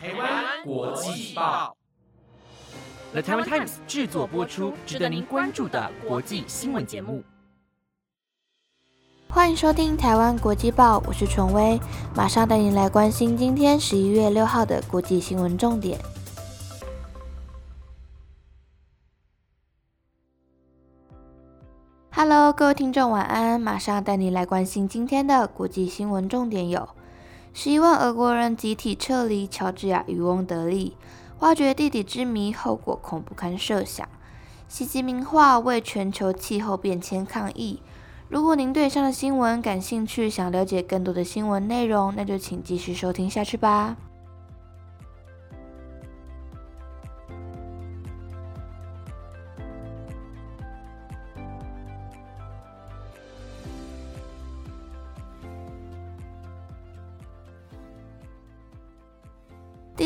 [0.00, 1.76] 台湾国际报
[3.10, 7.20] ，The Taiwan Times 制作播出，值得您关注的国际新闻节目。
[9.28, 11.80] 欢迎收听台湾国际报，我是纯威，
[12.14, 15.98] 马上带您来关心今天十一月六号的国际新闻重点。
[22.12, 23.60] Hello，各位听众，晚安！
[23.60, 26.88] 马上带你来关心今天的国际新闻重点有：
[27.60, 30.96] 十一万俄国人集体撤离乔治亚渔翁得利，
[31.40, 34.08] 挖掘地底之谜，后果恐不堪设想。
[34.68, 37.82] 袭击名画为全球气候变迁抗议。
[38.28, 43.96] 如果您对以上的新闻感兴趣，想了解更多的新闻内容，那就请继续收听下去吧。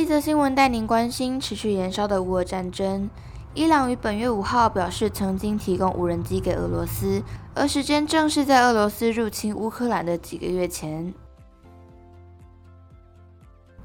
[0.02, 3.08] 一则新闻带您关心持续燃烧的乌俄战争。
[3.54, 7.22] 伊朗于本月五号表示，曾经提供无人机给俄罗斯，
[7.54, 11.14] 而时间正是在俄罗斯入侵乌克兰的几个月前。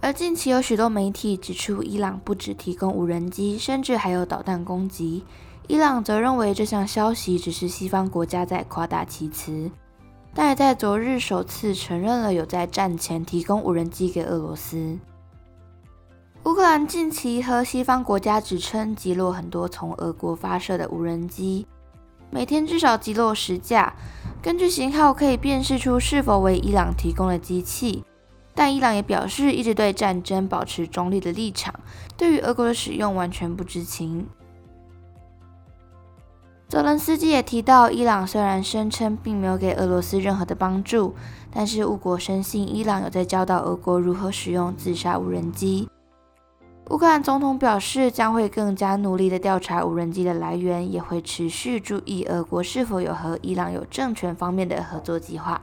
[0.02, 5.24] 而近期有许多媒体指出，伊朗不只提供无人机，甚至还有导弹攻击。
[5.68, 9.70] 伊朗则认为这项消息只是西方国家在夸大其词，
[10.34, 14.98] 但也在昨日首次承认了有在战前提供无人机给俄罗斯。
[16.44, 21.68] 乌克兰近期和西方国家指称击落很多从俄国发射的无人机，
[22.30, 23.94] 每天至少击落十架。
[24.42, 28.04] 根据型号可以辨识出是否为伊朗提供的机器，
[28.56, 31.74] 但伊朗也表示一直对战争保持中立的立场，
[32.16, 34.26] 对于俄国的使用完全不知情。
[36.70, 41.14] 泽伦斯基也提到，伊朗虽然声称并没有给俄罗斯任何的帮助，
[41.52, 45.90] 但是乌国深信伊朗有在教导俄国如何使用自杀无人机。
[46.90, 55.62] 乌克兰总统表示，将会更加努力地调查无人机的来源，也会持续注意俄国是否有和伊朗有政权方面的合作计划。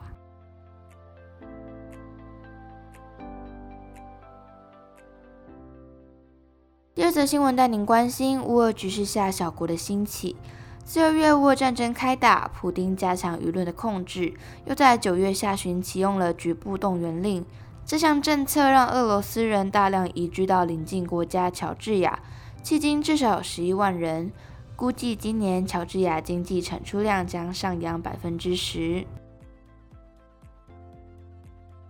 [6.93, 10.35] 第二则新闻带您关心乌俄局势下小国的兴起。
[10.83, 14.31] 自二月乌俄战争开打，普丁加强舆论的控制，
[14.65, 17.43] 又在九月下旬启用了局部动员令。
[17.85, 22.19] 这项政策让俄罗斯人大量移居到邻近国家乔治亚，
[22.63, 24.31] 迄今至少有十一万人。
[24.75, 29.05] 估计今年乔治亚经济产出量将上扬百分之十。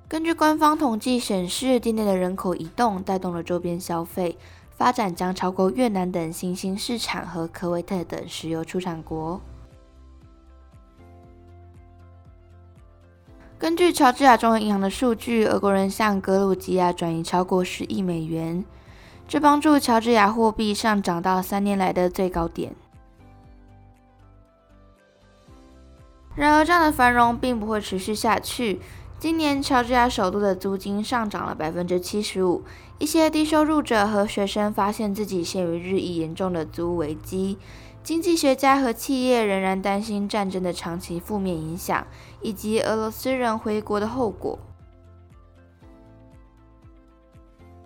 [0.07, 4.37] 根据官方统计显示，境内的人口移动带动了周边消费
[4.69, 9.41] 发展，将超过越南等新兴市场和科威特等石油出产国。
[13.57, 18.63] 根据乔治亚中央银行的数据，俄国人向格鲁吉亚转移超过十亿美元，
[19.29, 22.75] 这帮助乔治亚货币上涨到三年来的最高点。
[26.35, 28.81] 然而，这样的繁荣并不会持续下去。
[29.17, 32.61] 今年，乔治亚首都的租金上涨了百分之七十五，
[32.99, 37.57] 一些低收入者和学生发现自己陷于日益严重的租屋危机。
[38.05, 42.05] 经济学家和企业仍然担心战争的长期负面影响，
[42.39, 44.59] 以及俄罗斯人回国的后果。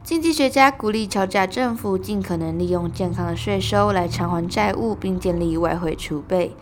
[0.04, 6.54] 经济学家鼓励乔治亚政府尽可能利用健康的税收来偿还债务，并建立外汇储备。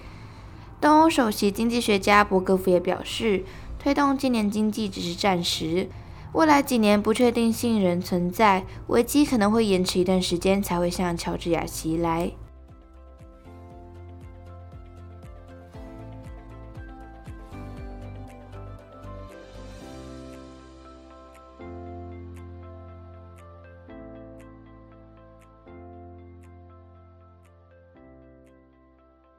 [0.79, 3.43] 东欧首席经济学家博格夫也表示，
[3.79, 5.89] 推动今年经济只是暂时，
[6.33, 12.33] 未来几年不确定性仍存在，危机可能会延迟一段时间才会向乔治亚袭来。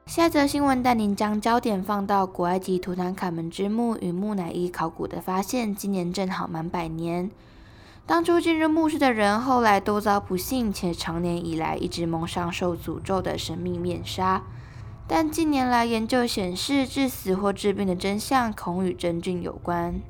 [0.09, 7.29] 下则新闻带您将焦点放到古埃及图坦卡门之墓与木乃伊考古的发现，今年正好满百年。
[8.07, 14.41] 当初进入墓室的人，后来都遭不幸且长年以来一直蒙上受诅咒的神秘面纱。
[15.07, 20.01] 但近年来研究显示，致死或致病的真相恐与真菌有关。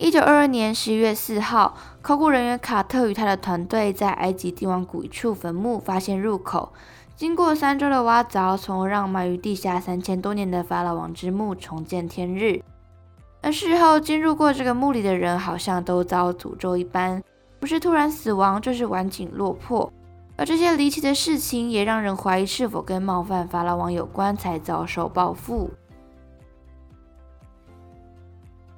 [0.00, 6.72] 一九二二年十一月四号，考古人员卡特与他的团队在埃及帝王谷一处坟墓发现入口。
[7.14, 12.62] 经过三周的挖凿，从而让埋于地下三千多年的法老王之墓重见天日。
[13.42, 17.22] 而事后进入过这个墓里的人，好像都遭诅咒一般，
[17.58, 19.92] 不是突然死亡，就是晚景落魄。
[20.38, 25.70] 而这些离奇的事情，也让人怀疑是否跟冒犯法老王有关，才遭受报复。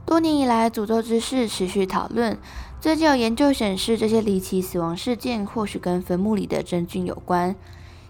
[0.04, 2.37] 多年以来，诅咒之事持续讨论。
[2.81, 7.54] 最近有研究显示，这些离奇死亡事件或许跟坟墓里的真菌有关。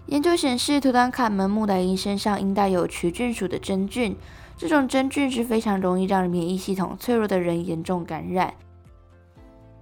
[0.07, 4.17] 研究显示，图坦卡门木乃伊身上应带有曲菌属的真菌，
[4.57, 8.53] 这种真菌是非常容易让免疫系统脆弱的人严重感染。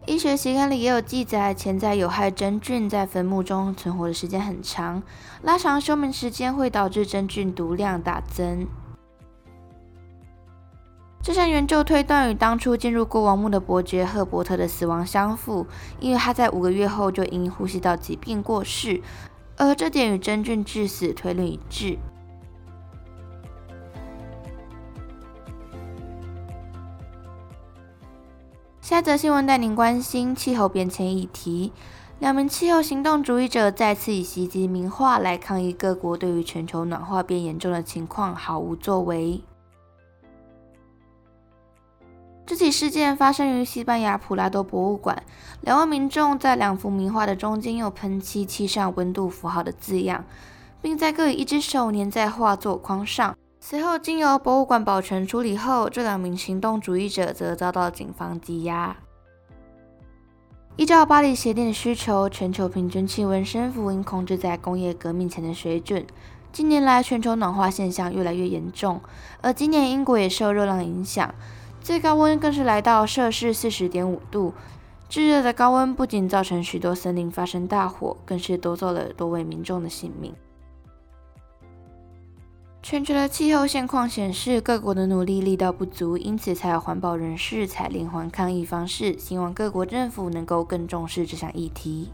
[0.06, 5.02] 医学期刊里也有记载，潜在有害真菌在坟墓中存活的时间很长，
[5.42, 8.68] 拉长休眠时间会导致真菌毒量大增。
[11.23, 15.68] 这项研究推断与当初进入国王墓的伯爵赫伯特的死亡相符，
[16.00, 19.01] 因为他在五个月后就因呼吸道疾病过世。
[19.57, 22.00] 而这点与真菌致死推论一致。
[28.81, 31.71] 下则新闻带您关心气候变迁议题。
[32.18, 39.44] 两名气候行动主义者再次以袭击名画来抗议各国对于全球暖化变严重的情况毫无作为。
[42.46, 45.24] 这起事件发生于西班牙普拉多博物馆，
[45.62, 50.26] 两位民众在两幅名画的中间用喷漆漆上温度符号的字样，
[50.82, 53.36] 并在各以一只手粘在画作框上。
[53.60, 58.98] 随后经由博物馆保存处理后，这两名行动主义者则遭到警方羁押。
[60.76, 66.06] 依照巴黎协定的需求，全球平均气温升幅应控制在工业革命前的水准。
[66.52, 69.00] 近年来，全球暖化现象越来越严重，
[69.42, 71.34] 而今年英国也受热浪影响。
[71.81, 74.54] 最高温更是来到摄氏四十点五度，
[75.10, 80.33] 炙热的高温不仅造成许多森林发生大火，更是夺走了多位民众的性命。
[82.83, 92.10] 全球的气候现况显示，各国的努力力道不足，因此才有环保人士采连环抗议方式，希望各国政府能够更重视这项议题。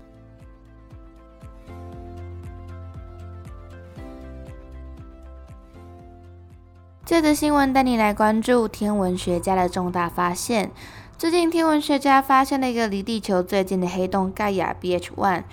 [7.07, 10.71] 这则新闻带你来关注天文学家的重大发现。
[11.17, 15.43] 最近，天文学家发现了一个离地球最近的黑洞盖亚 BH1。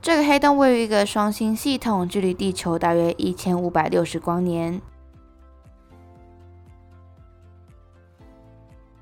[0.00, 4.80] 这个黑洞位于一个双星系统，距离地球大约一千五百六十光年。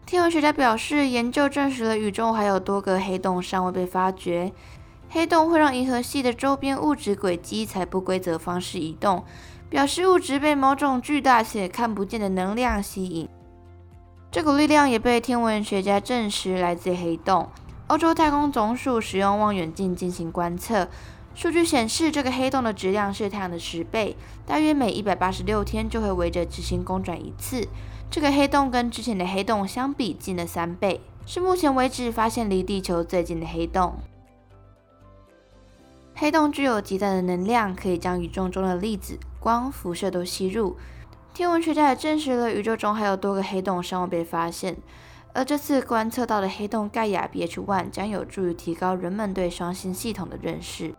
[0.05, 4.53] 天文学家表示，研究证实了宇宙还有多个黑洞尚未被发掘。
[5.11, 9.23] 黑洞会让银河系的周边物质轨迹采不规则方式移动。
[9.75, 13.29] 表示物质被某种巨大且看不见的能量吸引，
[14.31, 17.49] 这股力量也被天文学家证实来自黑洞。
[17.89, 20.87] 欧洲太空总署使用望远镜进行观测，
[21.35, 24.17] 数据显示这个黑洞的质量是太阳的十倍，
[24.47, 27.67] 大约每一百八十六天就会围着执行公转一次。
[28.09, 33.97] 这个黑洞跟之前的黑洞相比近了三倍，是目前为止发现离地球最近的黑洞。
[36.15, 39.19] 黑洞具有极大的能量，可以将宇宙中的粒子。
[39.45, 40.75] 光辐射都吸入，
[41.35, 44.75] 天文学家也证实了宇宙中还有多个黑洞尚未被发现，
[45.35, 50.95] 而这次观测到的黑洞盖亚 BH1 将有助于提高人们对双星系统的认识。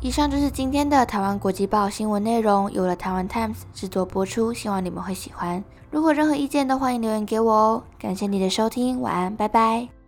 [0.00, 5.62] 以上就是今天的台湾国际报新闻内容，由了台湾 Times 制作播出，希望你们会喜欢。
[5.90, 7.84] 如果任何意见都欢迎留言给我哦。
[7.96, 10.03] 感谢你的收听，晚安，拜拜。